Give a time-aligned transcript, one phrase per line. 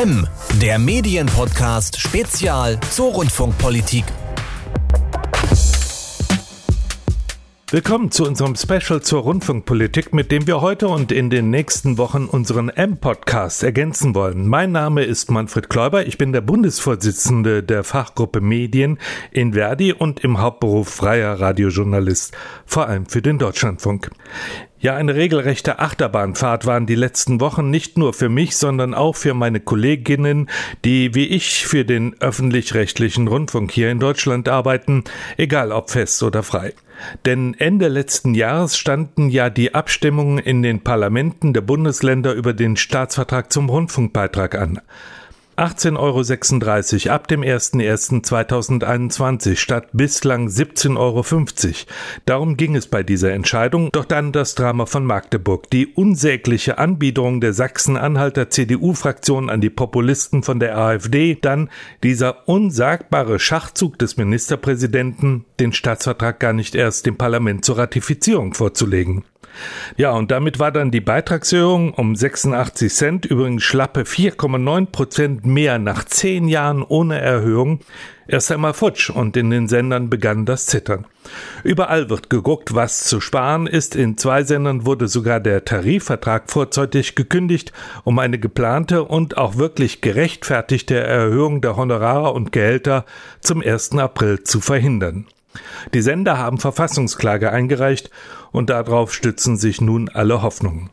[0.00, 0.26] M,
[0.62, 4.04] der Medienpodcast Spezial zur Rundfunkpolitik.
[7.72, 12.26] Willkommen zu unserem Special zur Rundfunkpolitik, mit dem wir heute und in den nächsten Wochen
[12.26, 14.46] unseren M-Podcast ergänzen wollen.
[14.46, 18.98] Mein Name ist Manfred Kläuber, ich bin der Bundesvorsitzende der Fachgruppe Medien
[19.30, 24.10] in Verdi und im Hauptberuf freier Radiojournalist, vor allem für den Deutschlandfunk.
[24.78, 29.32] Ja, eine regelrechte Achterbahnfahrt waren die letzten Wochen nicht nur für mich, sondern auch für
[29.32, 30.50] meine Kolleginnen,
[30.84, 35.04] die wie ich für den öffentlich-rechtlichen Rundfunk hier in Deutschland arbeiten,
[35.38, 36.74] egal ob fest oder frei.
[37.24, 42.76] Denn Ende letzten Jahres standen ja die Abstimmungen in den Parlamenten der Bundesländer über den
[42.76, 44.80] Staatsvertrag zum Rundfunkbeitrag an.
[45.56, 51.24] 18,36 Euro ab dem 01.01.2021 statt bislang 17,50 Euro.
[52.24, 57.40] Darum ging es bei dieser Entscheidung, doch dann das Drama von Magdeburg, die unsägliche Anbiederung
[57.40, 61.70] der Sachsen-Anhalter CDU-Fraktion an die Populisten von der AfD, dann
[62.02, 69.24] dieser unsagbare Schachzug des Ministerpräsidenten, den Staatsvertrag gar nicht erst dem Parlament zur Ratifizierung vorzulegen.
[69.96, 75.78] Ja, und damit war dann die Beitragserhöhung um 86 Cent, übrigens schlappe 4,9 Prozent mehr
[75.78, 77.80] nach zehn Jahren ohne Erhöhung,
[78.26, 81.06] erst einmal futsch und in den Sendern begann das Zittern.
[81.62, 83.94] Überall wird geguckt, was zu sparen ist.
[83.94, 87.72] In zwei Sendern wurde sogar der Tarifvertrag vorzeitig gekündigt,
[88.04, 93.04] um eine geplante und auch wirklich gerechtfertigte Erhöhung der Honorare und Gehälter
[93.40, 93.92] zum 1.
[93.98, 95.26] April zu verhindern.
[95.92, 98.10] Die Sender haben Verfassungsklage eingereicht
[98.52, 100.90] und darauf stützen sich nun alle Hoffnungen.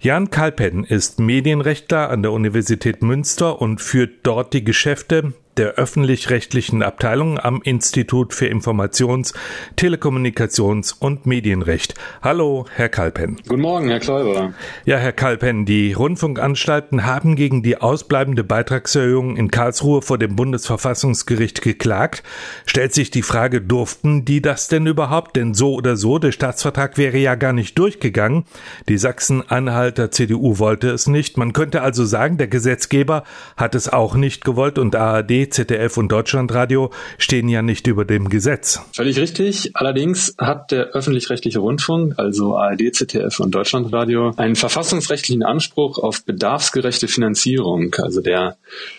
[0.00, 6.82] Jan Kalpen ist Medienrechtler an der Universität Münster und führt dort die Geschäfte der öffentlich-rechtlichen
[6.82, 9.34] Abteilung am Institut für Informations-,
[9.76, 11.94] Telekommunikations- und Medienrecht.
[12.22, 13.36] Hallo, Herr Kalpen.
[13.48, 14.54] Guten Morgen, Herr Kläuber.
[14.84, 21.62] Ja, Herr Kalpen, die Rundfunkanstalten haben gegen die ausbleibende Beitragserhöhung in Karlsruhe vor dem Bundesverfassungsgericht
[21.62, 22.22] geklagt.
[22.64, 25.36] Stellt sich die Frage, durften die das denn überhaupt?
[25.36, 28.44] Denn so oder so, der Staatsvertrag wäre ja gar nicht durchgegangen.
[28.88, 31.36] Die Sachsen-Anhalter CDU wollte es nicht.
[31.36, 33.24] Man könnte also sagen, der Gesetzgeber
[33.56, 38.28] hat es auch nicht gewollt und ARD ZDF und Deutschlandradio stehen ja nicht über dem
[38.28, 38.80] Gesetz.
[38.94, 39.70] Völlig richtig.
[39.74, 47.08] Allerdings hat der öffentlich-rechtliche Rundfunk, also ARD, ZDF und Deutschlandradio, einen verfassungsrechtlichen Anspruch auf bedarfsgerechte
[47.08, 47.94] Finanzierung.
[47.98, 48.56] Also der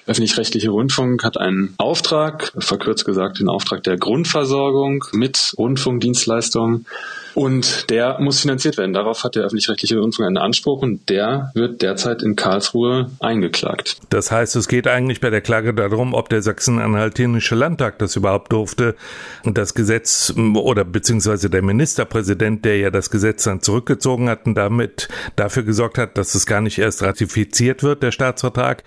[0.07, 6.85] öffentlich-rechtliche Rundfunk hat einen Auftrag, verkürzt gesagt den Auftrag der Grundversorgung mit Rundfunkdienstleistungen
[7.33, 8.93] und der muss finanziert werden.
[8.93, 13.97] Darauf hat der öffentlich-rechtliche Rundfunk einen Anspruch und der wird derzeit in Karlsruhe eingeklagt.
[14.09, 18.51] Das heißt, es geht eigentlich bei der Klage darum, ob der Sachsen-Anhaltinische Landtag das überhaupt
[18.51, 18.95] durfte
[19.43, 24.55] und das Gesetz oder beziehungsweise der Ministerpräsident, der ja das Gesetz dann zurückgezogen hat und
[24.55, 28.83] damit dafür gesorgt hat, dass es gar nicht erst ratifiziert wird, der Staatsvertrag,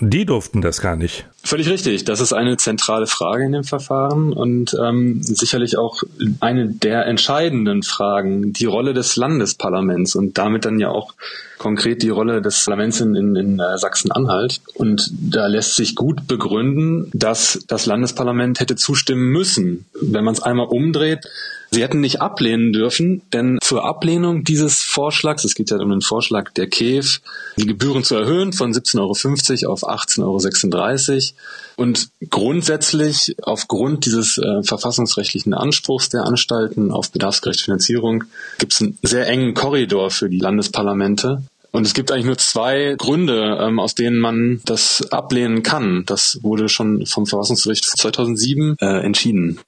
[0.00, 1.28] die durften das gar nicht.
[1.44, 2.04] Völlig richtig.
[2.04, 6.02] Das ist eine zentrale Frage in dem Verfahren und ähm, sicherlich auch
[6.38, 11.14] eine der entscheidenden Fragen, die Rolle des Landesparlaments und damit dann ja auch
[11.58, 14.60] konkret die Rolle des Parlaments in, in, in äh, Sachsen-Anhalt.
[14.74, 19.86] Und da lässt sich gut begründen, dass das Landesparlament hätte zustimmen müssen.
[20.00, 21.26] Wenn man es einmal umdreht,
[21.74, 26.02] Sie hätten nicht ablehnen dürfen, denn zur Ablehnung dieses Vorschlags, es geht ja um den
[26.02, 27.22] Vorschlag der KEF,
[27.56, 31.31] die Gebühren zu erhöhen von 17,50 Euro auf 18,36 Euro
[31.76, 38.24] und grundsätzlich aufgrund dieses äh, verfassungsrechtlichen Anspruchs der Anstalten auf bedarfsgerechte Finanzierung
[38.58, 41.42] gibt es einen sehr engen Korridor für die Landesparlamente.
[41.72, 46.04] Und es gibt eigentlich nur zwei Gründe, ähm, aus denen man das ablehnen kann.
[46.04, 49.58] Das wurde schon vom Verfassungsgericht 2007 äh, entschieden.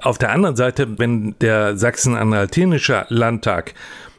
[0.00, 3.74] Auf der anderen Seite, wenn der Sachsen-Anhaltinische Landtag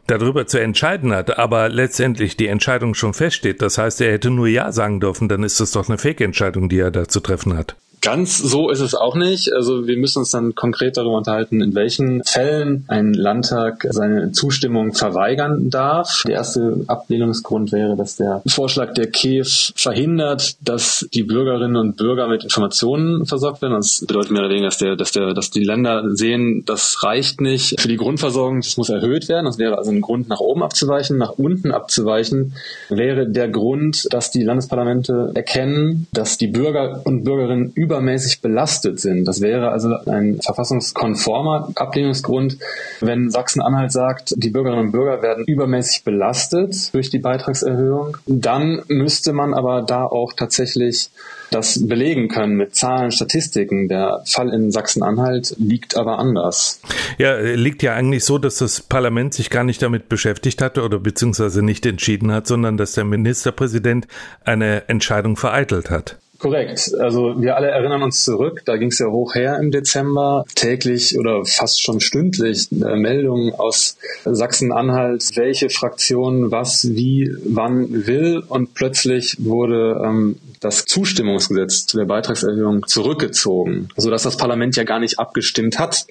[0.09, 4.47] darüber zu entscheiden hat, aber letztendlich die Entscheidung schon feststeht, das heißt, er hätte nur
[4.47, 7.75] Ja sagen dürfen, dann ist das doch eine Fake-Entscheidung, die er da zu treffen hat.
[8.01, 9.53] Ganz so ist es auch nicht.
[9.53, 14.93] Also wir müssen uns dann konkret darüber unterhalten, in welchen Fällen ein Landtag seine Zustimmung
[14.93, 16.23] verweigern darf.
[16.25, 22.27] Der erste Ablehnungsgrund wäre, dass der Vorschlag der KEF verhindert, dass die Bürgerinnen und Bürger
[22.27, 23.73] mit Informationen versorgt werden.
[23.73, 27.41] Das bedeutet mehr oder weniger, dass, der, dass, der, dass die Länder sehen, das reicht
[27.41, 29.45] nicht für die Grundversorgung, das muss erhöht werden.
[29.45, 31.17] Das wäre also ein Grund, nach oben abzuweichen.
[31.17, 32.53] Nach unten abzuweichen
[32.89, 39.25] wäre der Grund, dass die Landesparlamente erkennen, dass die Bürger und Bürgerinnen übermäßig belastet sind.
[39.25, 42.57] Das wäre also ein verfassungskonformer Ablehnungsgrund,
[43.01, 48.17] wenn Sachsen-Anhalt sagt, die Bürgerinnen und Bürger werden übermäßig belastet durch die Beitragserhöhung.
[48.27, 51.09] Dann müsste man aber da auch tatsächlich
[51.49, 53.87] das belegen können mit Zahlen, Statistiken.
[53.87, 56.81] Der Fall in Sachsen-Anhalt liegt aber anders.
[57.17, 60.99] Ja, liegt ja eigentlich so, dass das Parlament sich gar nicht damit beschäftigt hatte oder
[60.99, 64.07] beziehungsweise nicht entschieden hat, sondern dass der Ministerpräsident
[64.45, 66.19] eine Entscheidung vereitelt hat.
[66.39, 66.93] Korrekt.
[66.97, 71.19] Also wir alle erinnern uns zurück, da ging es ja hoch her im Dezember, täglich
[71.19, 78.41] oder fast schon stündlich äh, Meldungen aus Sachsen-Anhalt, welche Fraktion was, wie, wann will.
[78.47, 84.99] Und plötzlich wurde ähm, das Zustimmungsgesetz zu der Beitragserhöhung zurückgezogen, sodass das Parlament ja gar
[84.99, 86.05] nicht abgestimmt hat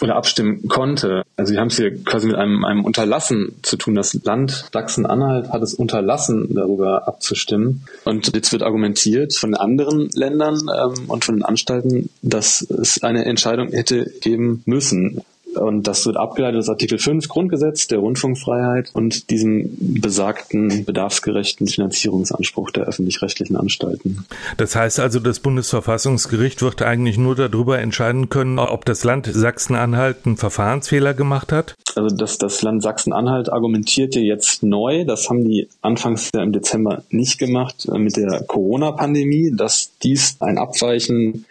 [0.00, 1.22] oder abstimmen konnte.
[1.36, 3.94] Also wir haben es hier quasi mit einem, einem Unterlassen zu tun.
[3.94, 7.84] Das Land Sachsen-Anhalt hat es unterlassen, darüber abzustimmen.
[8.04, 13.24] Und jetzt wird argumentiert von anderen Ländern ähm, und von den Anstalten, dass es eine
[13.26, 15.22] Entscheidung hätte geben müssen.
[15.54, 22.70] Und das wird abgeleitet aus Artikel 5 Grundgesetz der Rundfunkfreiheit und diesem besagten bedarfsgerechten Finanzierungsanspruch
[22.70, 24.24] der öffentlich-rechtlichen Anstalten.
[24.56, 30.18] Das heißt also, das Bundesverfassungsgericht wird eigentlich nur darüber entscheiden können, ob das Land Sachsen-Anhalt
[30.24, 31.74] einen Verfahrensfehler gemacht hat?
[31.94, 37.02] Also dass das Land Sachsen-Anhalt argumentierte jetzt neu, das haben die anfangs ja im Dezember
[37.10, 41.44] nicht gemacht äh, mit der Corona-Pandemie, dass dies ein Abweichen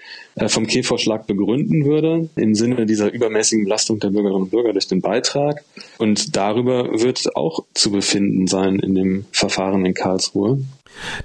[0.49, 5.01] vom K-Vorschlag begründen würde, im Sinne dieser übermäßigen Belastung der Bürgerinnen und Bürger durch den
[5.01, 5.63] Beitrag.
[5.97, 10.59] Und darüber wird auch zu befinden sein in dem Verfahren in Karlsruhe.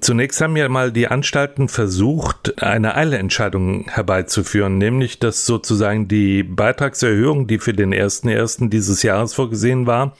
[0.01, 7.47] Zunächst haben ja mal die Anstalten versucht, eine Eilentscheidung herbeizuführen, nämlich dass sozusagen die Beitragserhöhung,
[7.47, 10.17] die für den ersten ersten dieses Jahres vorgesehen war,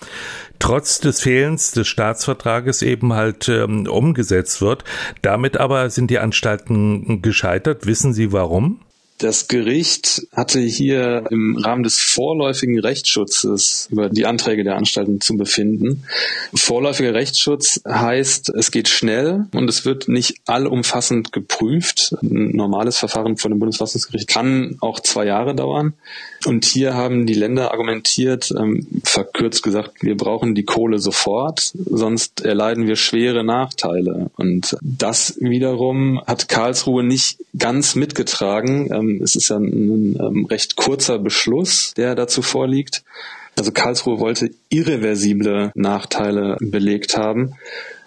[0.59, 4.85] trotz des Fehlens des Staatsvertrages eben halt ähm, umgesetzt wird.
[5.23, 7.87] Damit aber sind die Anstalten gescheitert.
[7.87, 8.81] Wissen Sie warum?
[9.19, 15.37] Das Gericht hatte hier im Rahmen des vorläufigen Rechtsschutzes über die Anträge der Anstalten zu
[15.39, 16.05] befinden.
[16.55, 22.15] Vorläufiger Rechtsschutz heißt, es geht schnell und es wird nicht allumfassend geprüft.
[22.23, 25.95] Ein normales Verfahren vor dem Bundesverfassungsgericht kann auch zwei Jahre dauern.
[26.47, 32.45] Und hier haben die Länder argumentiert, ähm, verkürzt gesagt, wir brauchen die Kohle sofort, sonst
[32.45, 34.31] erleiden wir schwere Nachteile.
[34.37, 38.89] Und das wiederum hat Karlsruhe nicht ganz mitgetragen.
[38.93, 43.03] Ähm, es ist ja ein, ein ähm, recht kurzer Beschluss, der dazu vorliegt.
[43.57, 47.55] Also Karlsruhe wollte irreversible Nachteile belegt haben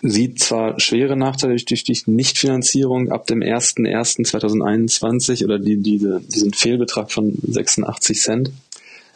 [0.01, 7.11] sieht zwar schwere Nachteile durch die Nichtfinanzierung ab dem 01.01.2021 oder die, diese, diesen Fehlbetrag
[7.11, 8.49] von 86 Cent,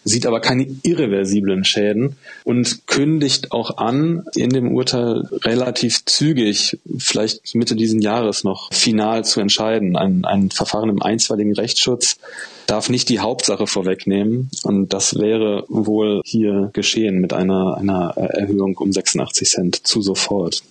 [0.03, 7.55] sieht aber keine irreversiblen Schäden und kündigt auch an, in dem Urteil relativ zügig, vielleicht
[7.55, 9.95] Mitte diesen Jahres noch, final zu entscheiden.
[9.95, 12.17] Ein, ein Verfahren im einstweiligen Rechtsschutz
[12.67, 14.49] darf nicht die Hauptsache vorwegnehmen.
[14.63, 20.63] Und das wäre wohl hier geschehen mit einer, einer Erhöhung um 86 Cent zu sofort.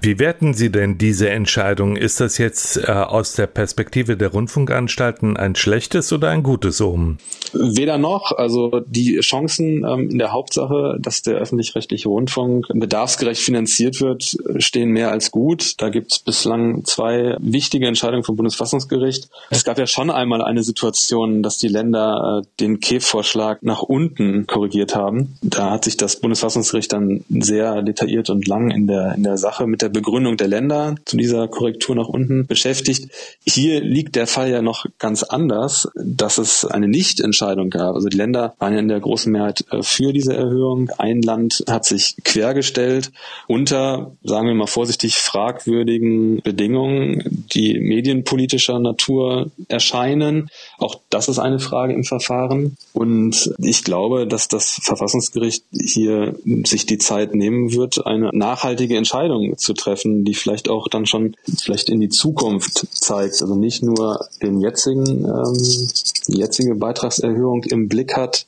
[0.00, 1.96] Wie werten Sie denn diese Entscheidung?
[1.96, 7.18] Ist das jetzt äh, aus der Perspektive der Rundfunkanstalten ein schlechtes oder ein gutes Omen?
[7.52, 8.32] Weder noch.
[8.32, 14.90] Also die Chancen ähm, in der Hauptsache, dass der öffentlich-rechtliche Rundfunk bedarfsgerecht finanziert wird, stehen
[14.90, 15.74] mehr als gut.
[15.78, 19.28] Da gibt es bislang zwei wichtige Entscheidungen vom Bundesfassungsgericht.
[19.50, 24.46] Es gab ja schon einmal eine Situation, dass die Länder äh, den KEF-Vorschlag nach unten
[24.46, 25.36] korrigiert haben.
[25.42, 29.66] Da hat sich das Bundesfassungsgericht dann sehr detailliert und lang in der, in der Sache
[29.66, 33.10] mit der Begründung der Länder zu dieser Korrektur nach unten beschäftigt.
[33.46, 37.94] Hier liegt der Fall ja noch ganz anders, dass es eine Nichtentscheidung gab.
[37.94, 40.90] Also die Länder waren ja in der großen Mehrheit äh, für diese Erhöhung.
[40.98, 43.12] Ein Land hat sich quergestellt
[43.46, 50.48] unter, sagen wir mal vorsichtig, fragwürdigen Bedingungen, die medienpolitischer Natur erscheinen.
[50.78, 52.76] Auch das ist eine Frage im Verfahren.
[52.92, 56.34] Und ich glaube, dass das Verfassungsgericht hier
[56.66, 61.36] sich die Zeit nehmen wird, eine nachhaltige Entscheidung zu treffen, die vielleicht auch dann schon
[61.60, 63.40] vielleicht in die Zukunft zeigt.
[63.40, 65.88] Also nicht nur den jetzigen, ähm,
[66.28, 68.46] die jetzige Beitragserhöhung im Blick hat,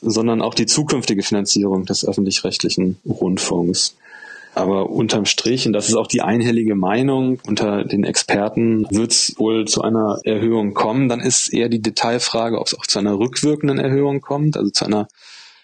[0.00, 3.96] sondern auch die zukünftige Finanzierung des öffentlich-rechtlichen Rundfunks.
[4.54, 9.34] Aber unterm Strich, und das ist auch die einhellige Meinung unter den Experten, wird es
[9.38, 11.08] wohl zu einer Erhöhung kommen.
[11.08, 14.86] Dann ist eher die Detailfrage, ob es auch zu einer rückwirkenden Erhöhung kommt, also zu
[14.86, 15.08] einer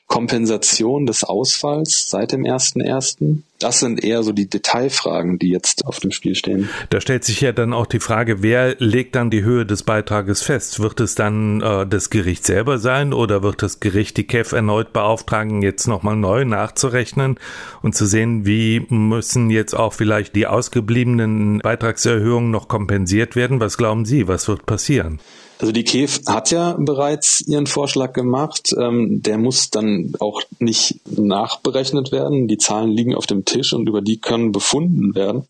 [0.06, 3.38] Kompensation des Ausfalls seit dem 1.1.
[3.58, 6.68] Das sind eher so die Detailfragen, die jetzt auf dem Spiel stehen.
[6.90, 10.42] Da stellt sich ja dann auch die Frage, wer legt dann die Höhe des Beitrages
[10.42, 10.80] fest?
[10.80, 14.92] Wird es dann äh, das Gericht selber sein oder wird das Gericht die KEF erneut
[14.92, 17.38] beauftragen, jetzt nochmal neu nachzurechnen
[17.82, 23.60] und zu sehen, wie müssen jetzt auch vielleicht die ausgebliebenen Beitragserhöhungen noch kompensiert werden?
[23.60, 25.18] Was glauben Sie, was wird passieren?
[25.58, 28.74] Also die KEF hat ja bereits ihren Vorschlag gemacht.
[28.78, 32.48] Ähm, der muss dann auch nicht nachberechnet werden.
[32.48, 35.44] Die Zahlen liegen auf dem Tisch und über die können befunden werden.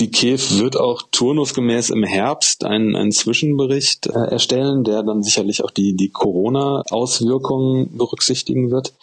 [0.00, 5.62] Die KEF wird auch turnusgemäß im Herbst einen, einen Zwischenbericht äh, erstellen, der dann sicherlich
[5.62, 8.94] auch die, die Corona-Auswirkungen berücksichtigen wird.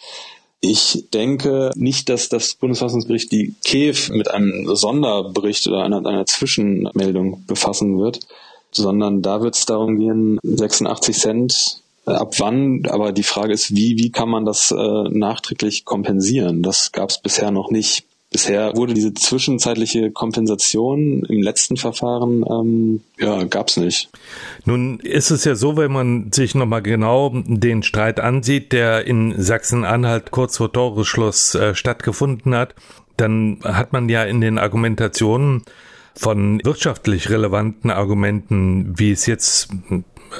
[0.60, 7.44] Ich denke nicht, dass das Bundesverfassungsgericht die KEF mit einem Sonderbericht oder einer, einer Zwischenmeldung
[7.46, 8.20] befassen wird
[8.72, 13.74] sondern da wird es darum gehen, 86 Cent äh, ab wann, aber die Frage ist,
[13.74, 16.62] wie, wie kann man das äh, nachträglich kompensieren?
[16.62, 18.04] Das gab es bisher noch nicht.
[18.32, 24.08] Bisher wurde diese zwischenzeitliche Kompensation im letzten Verfahren ähm, ja gab es nicht.
[24.64, 29.34] Nun ist es ja so, wenn man sich nochmal genau den Streit ansieht, der in
[29.36, 32.76] Sachsen-Anhalt kurz vor Toresschluss äh, stattgefunden hat,
[33.16, 35.64] dann hat man ja in den Argumentationen
[36.20, 39.70] von wirtschaftlich relevanten Argumenten, wie es jetzt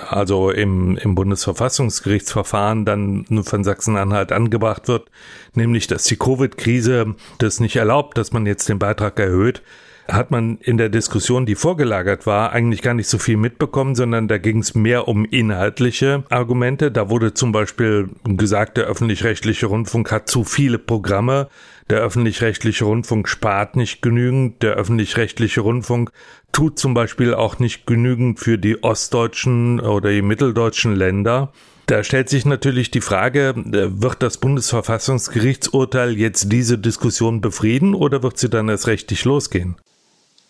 [0.08, 5.10] also im, im Bundesverfassungsgerichtsverfahren dann von Sachsen-Anhalt angebracht wird,
[5.54, 9.62] nämlich dass die Covid-Krise das nicht erlaubt, dass man jetzt den Beitrag erhöht,
[10.06, 14.28] hat man in der Diskussion, die vorgelagert war, eigentlich gar nicht so viel mitbekommen, sondern
[14.28, 16.90] da ging es mehr um inhaltliche Argumente.
[16.90, 21.48] Da wurde zum Beispiel gesagt, der öffentlich-rechtliche Rundfunk hat zu viele Programme.
[21.90, 24.62] Der öffentlich-rechtliche Rundfunk spart nicht genügend.
[24.62, 26.12] Der öffentlich-rechtliche Rundfunk
[26.52, 31.52] tut zum Beispiel auch nicht genügend für die ostdeutschen oder die mitteldeutschen Länder.
[31.86, 38.22] Da stellt sich natürlich die Frage, äh, wird das Bundesverfassungsgerichtsurteil jetzt diese Diskussion befrieden oder
[38.22, 39.74] wird sie dann erst rechtlich losgehen?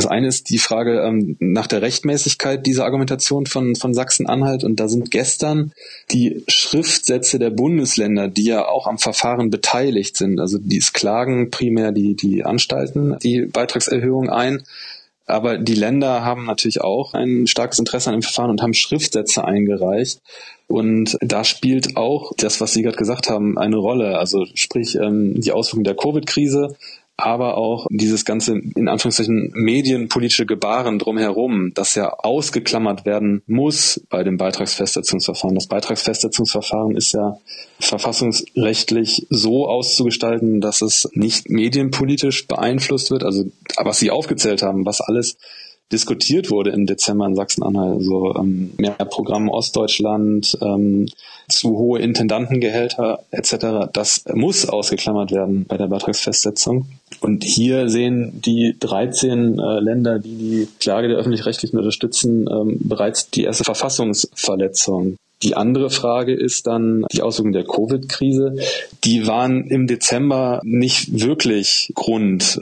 [0.01, 4.65] Das eine ist die Frage ähm, nach der Rechtmäßigkeit dieser Argumentation von, von Sachsen-Anhalt.
[4.65, 5.73] Und da sind gestern
[6.11, 10.41] die Schriftsätze der Bundesländer, die ja auch am Verfahren beteiligt sind.
[10.41, 14.63] Also die klagen primär die, die Anstalten die Beitragserhöhung ein.
[15.27, 19.45] Aber die Länder haben natürlich auch ein starkes Interesse an dem Verfahren und haben Schriftsätze
[19.45, 20.23] eingereicht.
[20.67, 24.19] Und da spielt auch das, was Sie gerade gesagt haben, eine Rolle.
[24.19, 26.75] Also sprich ähm, die Auswirkungen der Covid-Krise,
[27.21, 34.25] aber auch dieses ganze, in Anführungszeichen, medienpolitische Gebaren drumherum, das ja ausgeklammert werden muss bei
[34.25, 35.55] dem Beitragsfestsetzungsverfahren.
[35.55, 37.39] Das Beitragsfestsetzungsverfahren ist ja
[37.79, 43.25] verfassungsrechtlich so auszugestalten, dass es nicht medienpolitisch beeinflusst wird.
[43.25, 43.45] Also,
[43.77, 45.37] was Sie aufgezählt haben, was alles
[45.93, 47.95] diskutiert wurde im Dezember in Sachsen-Anhalt.
[47.95, 51.07] Also ähm, mehr Programm Ostdeutschland, ähm,
[51.49, 53.91] zu hohe Intendantengehälter etc.
[53.93, 56.87] Das muss ausgeklammert werden bei der Beitragsfestsetzung.
[57.21, 63.31] Und hier sehen die 13 äh, Länder, die die Klage der öffentlich-rechtlichen unterstützen, ähm, bereits
[63.31, 65.17] die erste Verfassungsverletzung.
[65.43, 68.57] Die andere Frage ist dann die Auswirkungen der Covid-Krise.
[69.05, 72.61] Die waren im Dezember nicht wirklich Grund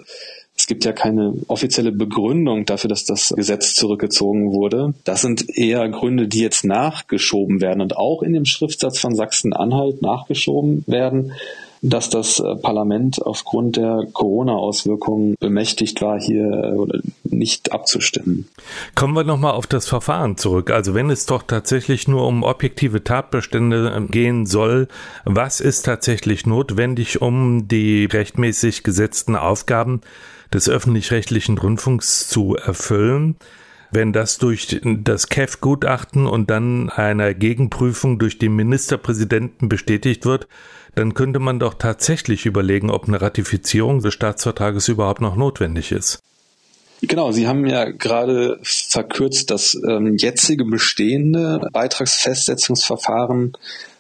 [0.58, 4.92] es gibt ja keine offizielle Begründung dafür, dass das Gesetz zurückgezogen wurde.
[5.04, 10.02] Das sind eher Gründe, die jetzt nachgeschoben werden und auch in dem Schriftsatz von Sachsen-Anhalt
[10.02, 11.32] nachgeschoben werden
[11.82, 18.48] dass das äh, Parlament aufgrund der Corona-Auswirkungen bemächtigt war, hier äh, nicht abzustimmen.
[18.94, 20.70] Kommen wir nochmal auf das Verfahren zurück.
[20.70, 24.88] Also wenn es doch tatsächlich nur um objektive Tatbestände äh, gehen soll,
[25.24, 30.00] was ist tatsächlich notwendig, um die rechtmäßig gesetzten Aufgaben
[30.52, 33.37] des öffentlich-rechtlichen Rundfunks zu erfüllen.
[33.90, 40.47] Wenn das durch das KEF-Gutachten und dann einer Gegenprüfung durch den Ministerpräsidenten bestätigt wird,
[40.95, 46.21] dann könnte man doch tatsächlich überlegen, ob eine Ratifizierung des Staatsvertrages überhaupt noch notwendig ist.
[47.00, 53.52] Genau, Sie haben ja gerade verkürzt das ähm, jetzige bestehende Beitragsfestsetzungsverfahren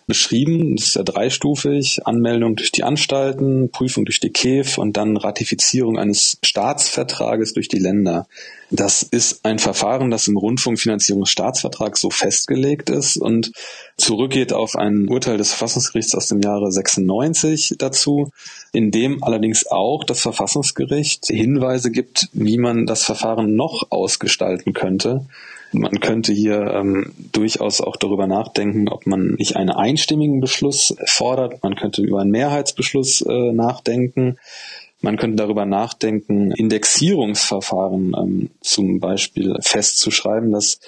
[0.08, 0.74] beschrieben.
[0.74, 2.00] Das ist ja dreistufig.
[2.04, 7.78] Anmeldung durch die Anstalten, Prüfung durch die KEF und dann Ratifizierung eines Staatsvertrages durch die
[7.78, 8.26] Länder.
[8.70, 13.52] Das ist ein Verfahren, das im Rundfunkfinanzierungsstaatsvertrag so festgelegt ist und
[13.96, 18.30] zurückgeht auf ein Urteil des Verfassungsgerichts aus dem Jahre 96 dazu,
[18.72, 25.26] in dem allerdings auch das Verfassungsgericht Hinweise gibt, wie man das Verfahren noch ausgestalten könnte.
[25.72, 31.62] Man könnte hier ähm, durchaus auch darüber nachdenken, ob man nicht einen einstimmigen Beschluss fordert.
[31.62, 34.38] Man könnte über einen Mehrheitsbeschluss äh, nachdenken.
[35.00, 40.80] Man könnte darüber nachdenken, Indexierungsverfahren ähm, zum Beispiel festzuschreiben, dass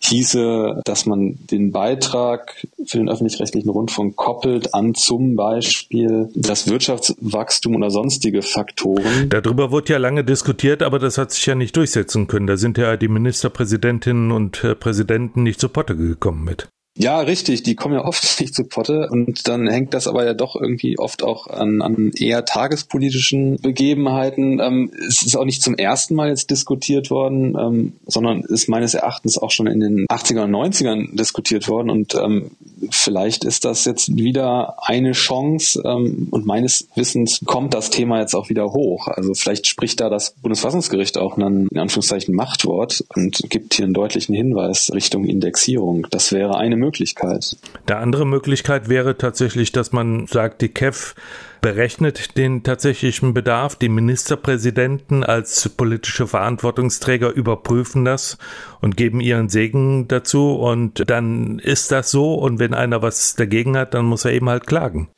[0.00, 7.76] hieße, dass man den Beitrag für den öffentlich-rechtlichen Rundfunk koppelt an zum Beispiel das Wirtschaftswachstum
[7.76, 9.28] oder sonstige Faktoren.
[9.28, 12.46] Darüber wurde ja lange diskutiert, aber das hat sich ja nicht durchsetzen können.
[12.46, 16.68] Da sind ja die Ministerpräsidentinnen und äh, Präsidenten nicht zu Potte gekommen mit.
[17.00, 20.34] Ja, richtig, die kommen ja oft nicht zu Potte und dann hängt das aber ja
[20.34, 24.58] doch irgendwie oft auch an, an eher tagespolitischen Begebenheiten.
[24.60, 28.94] Ähm, es ist auch nicht zum ersten Mal jetzt diskutiert worden, ähm, sondern ist meines
[28.94, 32.50] Erachtens auch schon in den 80er und 90ern diskutiert worden und ähm,
[32.90, 38.34] vielleicht ist das jetzt wieder eine Chance ähm, und meines Wissens kommt das Thema jetzt
[38.34, 39.06] auch wieder hoch.
[39.06, 43.94] Also vielleicht spricht da das Bundesverfassungsgericht auch ein in Anführungszeichen Machtwort und gibt hier einen
[43.94, 46.08] deutlichen Hinweis Richtung Indexierung.
[46.10, 46.87] Das wäre eine Möglichkeit.
[46.88, 47.56] Möglichkeit.
[47.86, 51.14] Der andere Möglichkeit wäre tatsächlich, dass man sagt, die KEF
[51.60, 53.76] berechnet den tatsächlichen Bedarf.
[53.76, 58.38] Die Ministerpräsidenten als politische Verantwortungsträger überprüfen das
[58.80, 60.54] und geben ihren Segen dazu.
[60.54, 62.34] Und dann ist das so.
[62.34, 65.08] Und wenn einer was dagegen hat, dann muss er eben halt klagen.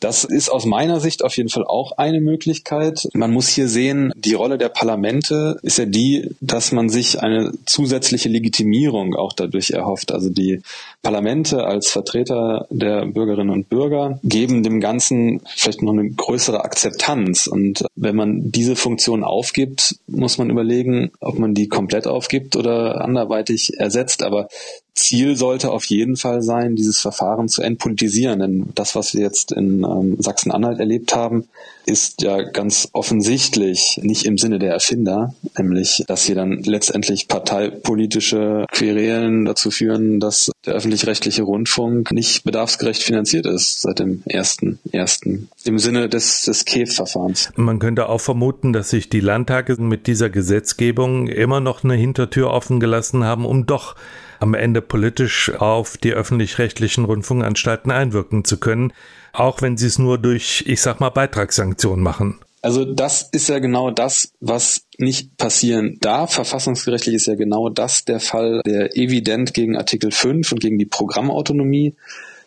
[0.00, 3.06] Das ist aus meiner Sicht auf jeden Fall auch eine Möglichkeit.
[3.12, 7.52] Man muss hier sehen, die Rolle der Parlamente ist ja die, dass man sich eine
[7.66, 10.12] zusätzliche Legitimierung auch dadurch erhofft.
[10.12, 10.62] Also die
[11.02, 17.46] Parlamente als Vertreter der Bürgerinnen und Bürger geben dem Ganzen vielleicht noch eine größere Akzeptanz.
[17.46, 23.02] Und wenn man diese Funktion aufgibt, muss man überlegen, ob man die komplett aufgibt oder
[23.02, 24.22] anderweitig ersetzt.
[24.22, 24.48] Aber
[24.94, 28.40] Ziel sollte auf jeden Fall sein, dieses Verfahren zu entpolitisieren.
[28.40, 31.48] Denn das, was wir jetzt in ähm, Sachsen-Anhalt erlebt haben,
[31.86, 38.66] ist ja ganz offensichtlich nicht im Sinne der Erfinder, nämlich, dass hier dann letztendlich parteipolitische
[38.70, 45.48] Querelen dazu führen, dass der öffentlich-rechtliche Rundfunk nicht bedarfsgerecht finanziert ist seit dem ersten ersten
[45.64, 47.50] im Sinne des, des KEF-Verfahrens.
[47.56, 52.50] Man könnte auch vermuten, dass sich die Landtage mit dieser Gesetzgebung immer noch eine Hintertür
[52.50, 53.96] offen gelassen haben, um doch
[54.40, 58.92] am Ende politisch auf die öffentlich-rechtlichen Rundfunkanstalten einwirken zu können,
[59.32, 62.40] auch wenn sie es nur durch, ich sag mal, Beitragssanktionen machen.
[62.62, 66.34] Also das ist ja genau das, was nicht passieren darf.
[66.34, 70.86] Verfassungsgerechtlich ist ja genau das der Fall, der evident gegen Artikel 5 und gegen die
[70.86, 71.94] Programmautonomie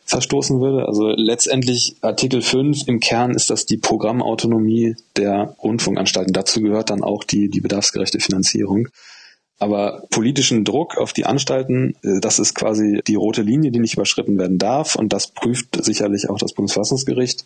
[0.06, 0.88] verstoßen würde.
[0.88, 6.34] Also letztendlich Artikel 5 im Kern ist das die Programmautonomie der Rundfunkanstalten.
[6.34, 8.90] Dazu gehört dann auch die, die bedarfsgerechte Finanzierung.
[9.60, 13.93] Aber politischen Druck auf die Anstalten, äh, das ist quasi die rote Linie, die nicht
[13.93, 14.95] überschritten werden darf.
[14.95, 17.45] Und das prüft sicherlich auch das Bundesverfassungsgericht.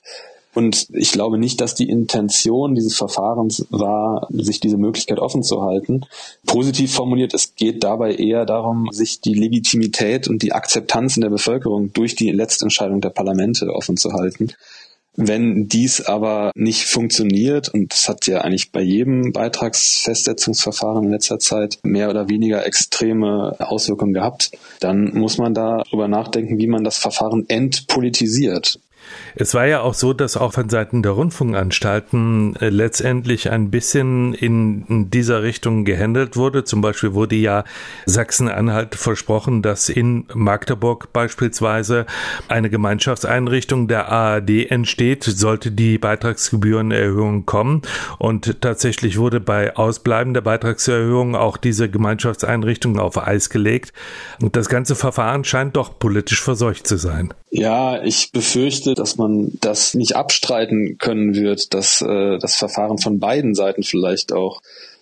[0.57, 5.61] Und ich glaube nicht, dass die Intention dieses Verfahrens war, sich diese Möglichkeit offen zu
[5.61, 6.01] halten.
[6.47, 11.29] Positiv formuliert, es geht dabei eher darum, sich die Legitimität und die Akzeptanz in der
[11.29, 14.53] Bevölkerung durch die Letztentscheidung der Parlamente offen zu halten.
[15.19, 21.39] Wenn dies aber nicht funktioniert, und das hat ja eigentlich bei jedem Beitragsfestsetzungsverfahren in letzter
[21.39, 26.99] Zeit mehr oder weniger extreme Auswirkungen gehabt, dann muss man darüber nachdenken, wie man das
[26.99, 28.79] Verfahren entpolitisiert.
[29.35, 34.33] Es war ja auch so, dass auch von Seiten der Rundfunkanstalten äh, letztendlich ein bisschen
[34.33, 36.63] in dieser Richtung gehandelt wurde.
[36.63, 37.63] Zum Beispiel wurde ja
[38.05, 42.05] Sachsen-Anhalt versprochen, dass in Magdeburg beispielsweise
[42.47, 47.81] eine Gemeinschaftseinrichtung der ARD entsteht, sollte die Beitragsgebührenerhöhung kommen.
[48.17, 53.93] Und tatsächlich wurde bei Ausbleiben der Beitragserhöhung auch diese Gemeinschaftseinrichtung auf Eis gelegt.
[54.41, 57.33] Und das ganze Verfahren scheint doch politisch verseucht zu sein.
[57.49, 63.19] Ja, ich befürchte, dass man das nicht abstreiten können wird, dass äh, das Verfahren von
[63.19, 64.61] beiden Seiten vielleicht auch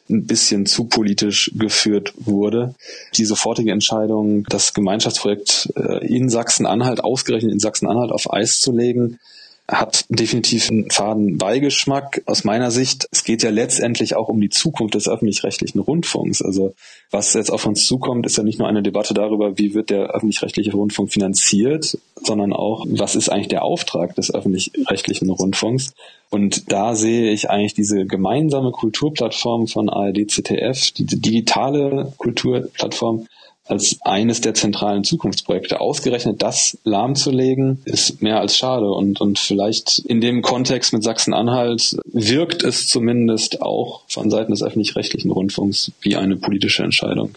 [0.10, 2.76] ein bisschen zu politisch geführt wurde.
[3.16, 9.20] Die sofortige Entscheidung, das Gemeinschaftsprojekt äh, in Sachsen-Anhalt, ausgerechnet in Sachsen-Anhalt auf Eis zu legen,
[9.68, 13.08] hat definitiv einen faden Beigeschmack aus meiner Sicht.
[13.12, 16.44] Es geht ja letztendlich auch um die Zukunft des öffentlich-rechtlichen Rundfunks.
[16.44, 16.76] Also
[17.10, 20.12] was jetzt auf uns zukommt, ist ja nicht nur eine Debatte darüber, wie wird der
[20.12, 25.94] öffentlich-rechtliche Rundfunk finanziert, sondern auch, was ist eigentlich der Auftrag des öffentlich-rechtlichen Rundfunks.
[26.30, 33.28] Und da sehe ich eigentlich diese gemeinsame Kulturplattform von ARD, ZDF, diese digitale Kulturplattform
[33.66, 35.82] als eines der zentralen Zukunftsprojekte.
[35.82, 38.92] Ausgerechnet das lahmzulegen, ist mehr als schade.
[38.92, 44.62] Und, und vielleicht in dem Kontext mit Sachsen-Anhalt wirkt es zumindest auch von Seiten des
[44.62, 47.36] öffentlich-rechtlichen Rundfunks wie eine politische Entscheidung.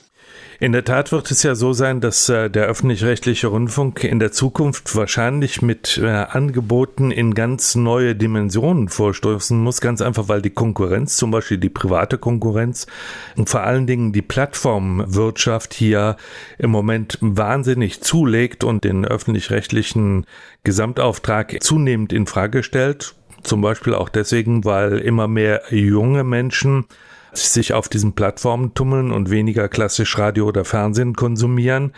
[0.61, 4.33] In der Tat wird es ja so sein, dass äh, der öffentlich-rechtliche Rundfunk in der
[4.33, 10.51] Zukunft wahrscheinlich mit äh, Angeboten in ganz neue Dimensionen vorstoßen muss, ganz einfach, weil die
[10.51, 12.88] Konkurrenz, zum Beispiel die private Konkurrenz
[13.37, 16.16] und vor allen Dingen die Plattformwirtschaft hier
[16.59, 20.27] im Moment wahnsinnig zulegt und den öffentlich-rechtlichen
[20.64, 23.14] Gesamtauftrag zunehmend in Frage stellt.
[23.44, 26.87] Zum Beispiel auch deswegen, weil immer mehr junge Menschen
[27.46, 31.92] sich auf diesen Plattformen tummeln und weniger klassisch Radio oder Fernsehen konsumieren.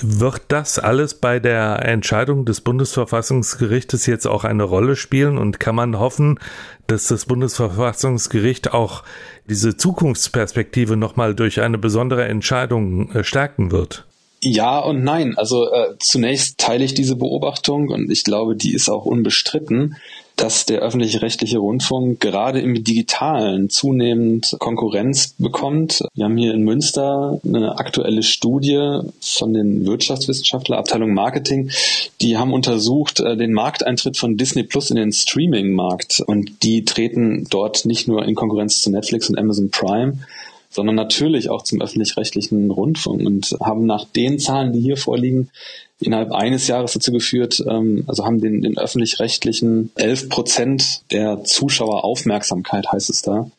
[0.00, 5.74] Wird das alles bei der Entscheidung des Bundesverfassungsgerichtes jetzt auch eine Rolle spielen und kann
[5.74, 6.38] man hoffen,
[6.86, 9.04] dass das Bundesverfassungsgericht auch
[9.48, 14.06] diese Zukunftsperspektive nochmal durch eine besondere Entscheidung äh, stärken wird?
[14.42, 15.36] Ja und nein.
[15.38, 19.96] Also äh, zunächst teile ich diese Beobachtung und ich glaube, die ist auch unbestritten,
[20.36, 26.02] dass der öffentlich-rechtliche Rundfunk gerade im digitalen zunehmend Konkurrenz bekommt.
[26.14, 31.70] Wir haben hier in Münster eine aktuelle Studie von den Wirtschaftswissenschaftler Abteilung Marketing,
[32.20, 37.46] die haben untersucht äh, den Markteintritt von Disney Plus in den Streaming-Markt und die treten
[37.50, 40.18] dort nicht nur in Konkurrenz zu Netflix und Amazon Prime,
[40.74, 45.50] sondern natürlich auch zum öffentlich-rechtlichen Rundfunk und haben nach den Zahlen, die hier vorliegen,
[46.00, 52.90] innerhalb eines Jahres dazu geführt, ähm, also haben den, den öffentlich-rechtlichen 11 Prozent der Zuschaueraufmerksamkeit,
[52.90, 53.50] heißt es da,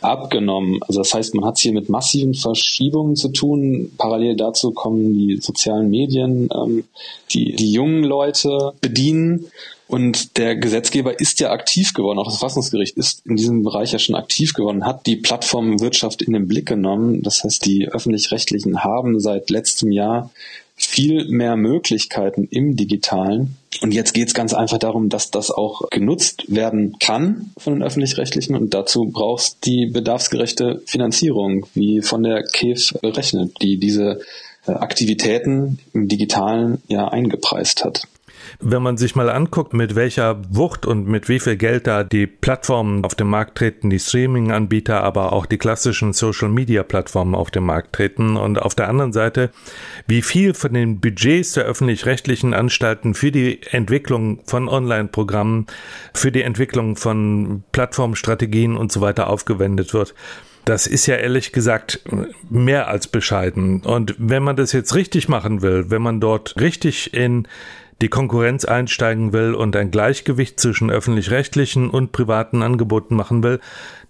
[0.00, 0.80] abgenommen.
[0.86, 3.90] Also das heißt, man hat es hier mit massiven Verschiebungen zu tun.
[3.98, 6.84] Parallel dazu kommen die sozialen Medien, ähm,
[7.32, 9.46] die die jungen Leute bedienen
[9.90, 13.98] und der Gesetzgeber ist ja aktiv geworden, auch das Verfassungsgericht ist in diesem Bereich ja
[13.98, 17.22] schon aktiv geworden, hat die Plattformwirtschaft in den Blick genommen.
[17.22, 20.30] Das heißt, die öffentlich-rechtlichen haben seit letztem Jahr
[20.76, 23.56] viel mehr Möglichkeiten im digitalen.
[23.82, 27.82] Und jetzt geht es ganz einfach darum, dass das auch genutzt werden kann von den
[27.82, 34.20] öffentlich-rechtlichen und dazu brauchst die bedarfsgerechte Finanzierung, wie von der KEF berechnet, die diese
[34.66, 38.06] äh, Aktivitäten im digitalen ja eingepreist hat.
[38.58, 42.26] Wenn man sich mal anguckt, mit welcher Wucht und mit wie viel Geld da die
[42.26, 47.94] Plattformen auf den Markt treten, die Streaming-Anbieter, aber auch die klassischen Social-Media-Plattformen auf den Markt
[47.94, 49.50] treten und auf der anderen Seite,
[50.06, 55.66] wie viel von den Budgets der öffentlich-rechtlichen Anstalten für die Entwicklung von Online-Programmen,
[56.14, 60.14] für die Entwicklung von Plattformstrategien und so weiter aufgewendet wird.
[60.70, 62.00] Das ist ja ehrlich gesagt
[62.48, 63.80] mehr als bescheiden.
[63.80, 67.48] Und wenn man das jetzt richtig machen will, wenn man dort richtig in
[68.00, 73.58] die Konkurrenz einsteigen will und ein Gleichgewicht zwischen öffentlich-rechtlichen und privaten Angeboten machen will,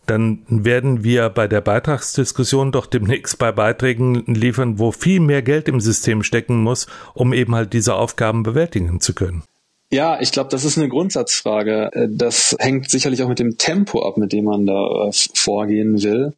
[0.05, 5.66] dann werden wir bei der Beitragsdiskussion doch demnächst bei Beiträgen liefern, wo viel mehr Geld
[5.66, 9.44] im System stecken muss, um eben halt diese Aufgaben bewältigen zu können.
[9.92, 12.09] Ja, ich glaube, das ist eine Grundsatzfrage.
[12.11, 16.35] Das hängt sicherlich auch mit dem Tempo ab, mit dem man da äh, vorgehen will.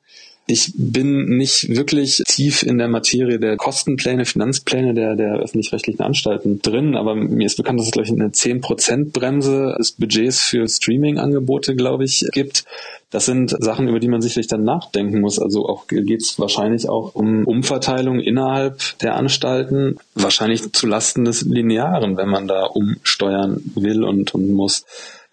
[0.46, 6.60] Ich bin nicht wirklich tief in der Materie der Kostenpläne, Finanzpläne der, der öffentlich-rechtlichen Anstalten
[6.60, 11.76] drin, aber mir ist bekannt, dass es, glaube ich, eine 10%-Bremse des Budgets für Streaming-Angebote,
[11.76, 12.64] glaube ich, gibt.
[13.10, 15.38] Das sind Sachen, über die man sicherlich dann nachdenken muss.
[15.38, 21.42] Also auch geht es wahrscheinlich auch um Umverteilung innerhalb der Anstalten, wahrscheinlich zu Lasten des
[21.42, 24.84] Linearen, wenn man da umsteuern will und, und muss.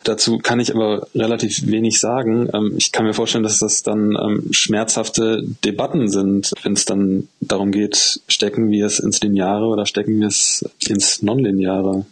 [0.03, 2.49] Dazu kann ich aber relativ wenig sagen.
[2.53, 7.27] Ähm, ich kann mir vorstellen, dass das dann ähm, schmerzhafte Debatten sind, wenn es dann
[7.41, 12.05] darum geht, stecken wir es ins Lineare oder stecken wir es ins Nonlineare.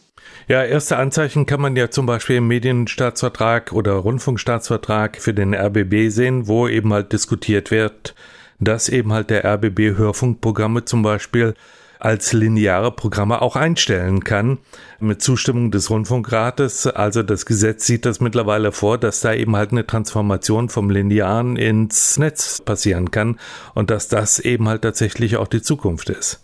[0.49, 6.09] Ja, erste Anzeichen kann man ja zum Beispiel im Medienstaatsvertrag oder Rundfunkstaatsvertrag für den RBB
[6.09, 8.15] sehen, wo eben halt diskutiert wird,
[8.59, 11.53] dass eben halt der RBB Hörfunkprogramme zum Beispiel
[11.99, 14.59] als lineare Programme auch einstellen kann,
[14.99, 16.87] mit Zustimmung des Rundfunkrates.
[16.87, 21.55] Also das Gesetz sieht das mittlerweile vor, dass da eben halt eine Transformation vom Linearen
[21.55, 23.39] ins Netz passieren kann
[23.73, 26.41] und dass das eben halt tatsächlich auch die Zukunft ist.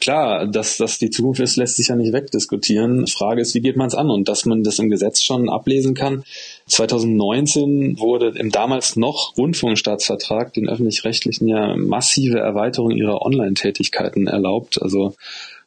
[0.00, 3.06] Klar, dass das die Zukunft ist, lässt sich ja nicht wegdiskutieren.
[3.08, 4.10] Frage ist, wie geht man es an?
[4.10, 6.24] Und dass man das im Gesetz schon ablesen kann.
[6.68, 14.80] 2019 wurde im damals noch Rundfunkstaatsvertrag den öffentlich-rechtlichen ja massive Erweiterung ihrer Online-Tätigkeiten erlaubt.
[14.80, 15.14] Also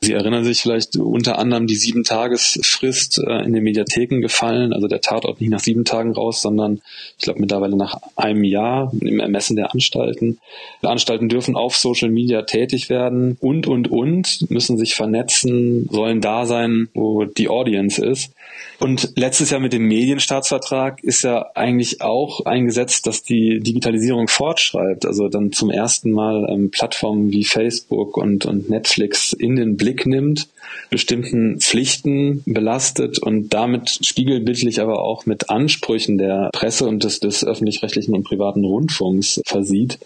[0.04, 4.74] Sie erinnern sich vielleicht unter anderem die sieben Tagesfrist äh, in den Mediatheken gefallen.
[4.74, 6.82] Also der Tatort nicht nach sieben Tagen raus, sondern
[7.20, 10.40] ich glaube mittlerweile nach einem Jahr im Ermessen der Anstalten.
[10.82, 16.20] Die Anstalten dürfen auf Social Media tätig werden und, und, und, müssen sich vernetzen, sollen
[16.20, 18.34] da sein, wo die Audience ist.
[18.80, 25.06] Und letztes Jahr mit dem Medienstaatsvertrag ist ja eigentlich auch eingesetzt, dass die Digitalisierung fortschreibt.
[25.06, 29.91] Also dann zum ersten Mal ähm, Plattformen wie Facebook und, und Netflix in den Blick
[30.06, 30.48] nimmt,
[30.90, 37.46] bestimmten Pflichten belastet und damit spiegelbildlich aber auch mit Ansprüchen der Presse und des, des
[37.46, 40.00] öffentlich-rechtlichen und privaten Rundfunks versieht.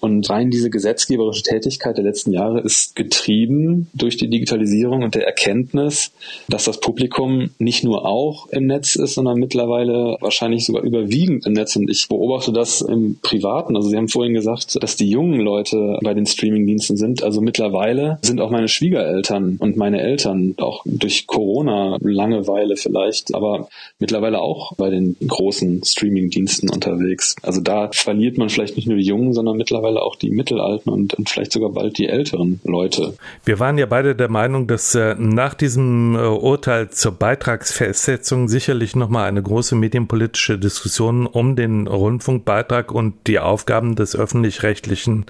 [0.00, 5.26] Und rein diese gesetzgeberische Tätigkeit der letzten Jahre ist getrieben durch die Digitalisierung und der
[5.26, 6.12] Erkenntnis,
[6.48, 11.52] dass das Publikum nicht nur auch im Netz ist, sondern mittlerweile wahrscheinlich sogar überwiegend im
[11.52, 11.76] Netz.
[11.76, 13.76] Und ich beobachte das im Privaten.
[13.76, 17.22] Also Sie haben vorhin gesagt, dass die jungen Leute bei den Streamingdiensten sind.
[17.22, 23.68] Also mittlerweile sind auch meine Schwiegereltern und meine Eltern auch durch Corona Langeweile vielleicht, aber
[23.98, 27.36] mittlerweile auch bei den großen Streamingdiensten unterwegs.
[27.42, 31.14] Also da verliert man vielleicht nicht nur die Jungen, sondern mittlerweile auch die Mittelalten und,
[31.14, 33.14] und vielleicht sogar bald die älteren Leute.
[33.44, 38.96] Wir waren ja beide der Meinung, dass äh, nach diesem äh, Urteil zur Beitragsfestsetzung sicherlich
[38.96, 45.26] nochmal eine große medienpolitische Diskussion um den Rundfunkbeitrag und die Aufgaben des öffentlich-rechtlichen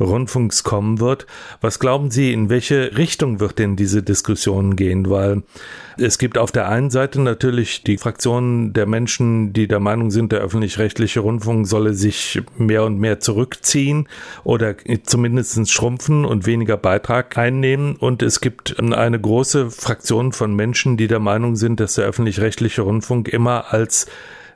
[0.00, 1.26] Rundfunks kommen wird.
[1.60, 5.08] Was glauben Sie, in welche Richtung wird denn diese Diskussion gehen?
[5.08, 5.42] Weil
[5.98, 10.32] es gibt auf der einen Seite natürlich die Fraktionen der Menschen, die der Meinung sind,
[10.32, 14.01] der öffentlich-rechtliche Rundfunk solle sich mehr und mehr zurückziehen
[14.44, 17.96] oder zumindest schrumpfen und weniger Beitrag einnehmen.
[17.96, 22.82] Und es gibt eine große Fraktion von Menschen, die der Meinung sind, dass der öffentlich-rechtliche
[22.82, 24.06] Rundfunk immer als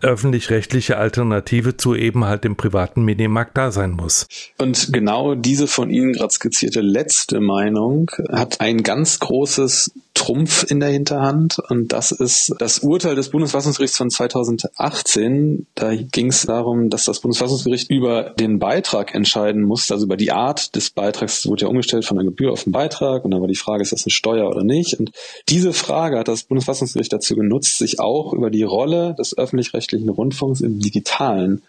[0.02, 4.26] öffentlich-rechtliche Alternative zu eben halt dem privaten Medienmarkt da sein muss.
[4.58, 10.80] Und genau diese von Ihnen gerade skizzierte letzte Meinung hat ein ganz großes Trumpf in
[10.80, 15.66] der Hinterhand und das ist das Urteil des Bundesverfassungsgerichts von 2018.
[15.74, 20.32] Da ging es darum, dass das Bundesverfassungsgericht über den Beitrag entscheiden musste, also über die
[20.32, 21.40] Art des Beitrags.
[21.40, 23.82] Es wurde ja umgestellt von einer Gebühr auf einen Beitrag und dann war die Frage,
[23.82, 24.94] ist das eine Steuer oder nicht?
[24.94, 25.12] Und
[25.50, 30.62] diese Frage hat das Bundesverfassungsgericht dazu genutzt, sich auch über die Rolle des öffentlich-rechtlichen Rundfunks
[30.62, 31.62] im Digitalen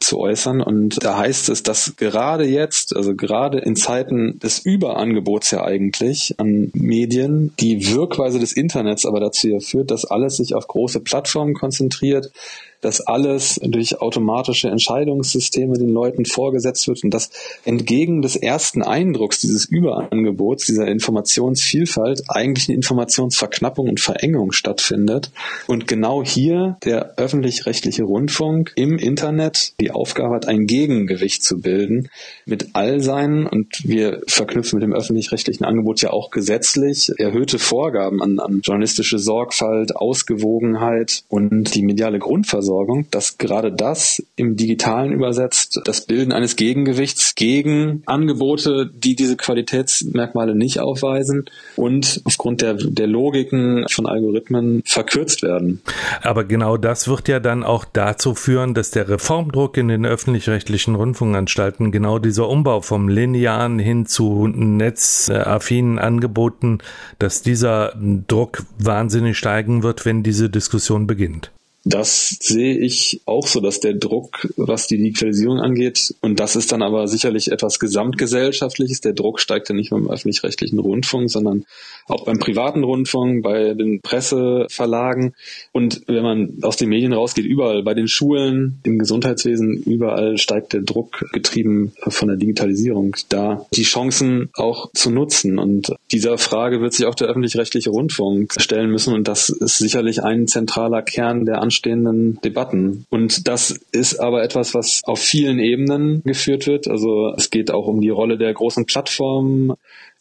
[0.00, 0.60] zu äußern.
[0.60, 6.34] Und da heißt es, dass gerade jetzt, also gerade in Zeiten des Überangebots ja eigentlich
[6.38, 11.54] an Medien, die Wirkweise des Internets aber dazu führt, dass alles sich auf große Plattformen
[11.54, 12.32] konzentriert,
[12.82, 17.30] dass alles durch automatische Entscheidungssysteme den Leuten vorgesetzt wird und dass
[17.64, 25.30] entgegen des ersten Eindrucks dieses Überangebots, dieser Informationsvielfalt, eigentlich eine Informationsverknappung und Verengung stattfindet.
[25.68, 32.08] Und genau hier der öffentlich-rechtliche Rundfunk im Internet die Aufgabe hat, ein Gegengewicht zu bilden
[32.44, 38.20] mit all seinen, und wir verknüpfen mit dem öffentlich-rechtlichen Angebot ja auch gesetzlich erhöhte Vorgaben
[38.20, 45.12] an, an journalistische Sorgfalt, Ausgewogenheit und die mediale Grundversorgung Versorgung, dass gerade das im Digitalen
[45.12, 51.44] übersetzt das Bilden eines Gegengewichts gegen Angebote, die diese Qualitätsmerkmale nicht aufweisen
[51.76, 55.82] und aufgrund der, der Logiken von Algorithmen verkürzt werden.
[56.22, 60.94] Aber genau das wird ja dann auch dazu führen, dass der Reformdruck in den öffentlich-rechtlichen
[60.94, 66.78] Rundfunkanstalten genau dieser Umbau vom linearen hin zu netzaffinen Angeboten,
[67.18, 67.92] dass dieser
[68.28, 71.50] Druck wahnsinnig steigen wird, wenn diese Diskussion beginnt.
[71.84, 76.70] Das sehe ich auch so, dass der Druck, was die Digitalisierung angeht, und das ist
[76.70, 81.64] dann aber sicherlich etwas gesamtgesellschaftliches, der Druck steigt ja nicht nur im öffentlich-rechtlichen Rundfunk, sondern
[82.06, 85.34] auch beim privaten Rundfunk, bei den Presseverlagen
[85.72, 90.74] und wenn man aus den Medien rausgeht, überall, bei den Schulen, im Gesundheitswesen, überall steigt
[90.74, 95.58] der Druck getrieben von der Digitalisierung, da die Chancen auch zu nutzen.
[95.58, 100.22] Und dieser Frage wird sich auch der öffentlich-rechtliche Rundfunk stellen müssen und das ist sicherlich
[100.22, 103.06] ein zentraler Kern der anstehenden Debatten.
[103.08, 106.86] Und das ist aber etwas, was auf vielen Ebenen geführt wird.
[106.86, 109.72] Also es geht auch um die Rolle der großen Plattformen.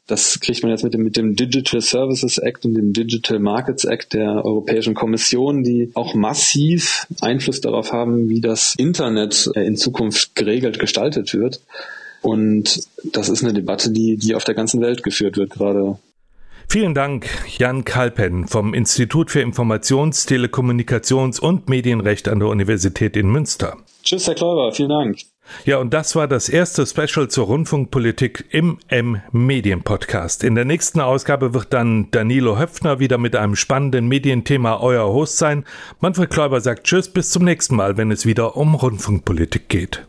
[0.07, 3.83] Das kriegt man jetzt mit dem, mit dem Digital Services Act und dem Digital Markets
[3.83, 10.35] Act der Europäischen Kommission, die auch massiv Einfluss darauf haben, wie das Internet in Zukunft
[10.35, 11.61] geregelt gestaltet wird.
[12.21, 15.97] Und das ist eine Debatte, die, die auf der ganzen Welt geführt wird gerade.
[16.71, 23.29] Vielen Dank, Jan Kalpen vom Institut für Informations-, Telekommunikations- und Medienrecht an der Universität in
[23.29, 23.75] Münster.
[24.03, 25.17] Tschüss, Herr Kläuber, vielen Dank.
[25.65, 30.45] Ja, und das war das erste Special zur Rundfunkpolitik im M-Medien-Podcast.
[30.45, 35.39] In der nächsten Ausgabe wird dann Danilo Höpfner wieder mit einem spannenden Medienthema euer Host
[35.39, 35.65] sein.
[35.99, 40.07] Manfred Kläuber sagt Tschüss, bis zum nächsten Mal, wenn es wieder um Rundfunkpolitik geht.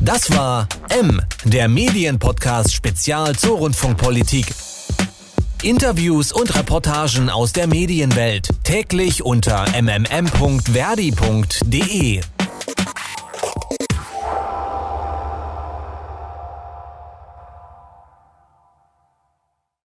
[0.00, 4.46] Das war M, der Medienpodcast Spezial zur Rundfunkpolitik.
[5.62, 10.20] Interviews und Reportagen aus der Medienwelt täglich unter mmm.verdi.de.